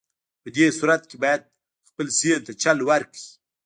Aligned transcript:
په 0.41 0.49
دې 0.55 0.65
صورت 0.77 1.01
کې 1.09 1.15
بايد 1.23 1.41
خپل 1.89 2.05
ذهن 2.19 2.41
ته 2.47 2.51
چل 2.61 2.77
ورکړئ. 2.89 3.25